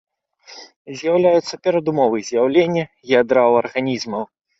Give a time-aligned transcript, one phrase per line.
[1.01, 2.83] З'яўляюцца перадумовы з'яўлення
[3.19, 4.23] ядра ў арганізмаў.